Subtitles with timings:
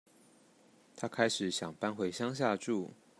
[0.95, 2.89] 她開始想搬回鄉下住